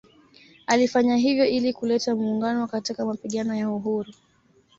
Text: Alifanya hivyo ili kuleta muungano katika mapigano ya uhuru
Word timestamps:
Alifanya 0.67 1.15
hivyo 1.17 1.45
ili 1.45 1.73
kuleta 1.73 2.15
muungano 2.15 2.67
katika 2.67 3.05
mapigano 3.05 3.55
ya 3.55 3.69
uhuru 3.69 4.13